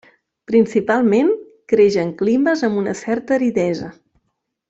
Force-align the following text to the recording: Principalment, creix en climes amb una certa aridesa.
Principalment, 0.51 1.29
creix 1.73 1.97
en 2.05 2.09
climes 2.23 2.65
amb 2.69 2.81
una 2.85 2.97
certa 3.05 3.37
aridesa. 3.39 3.93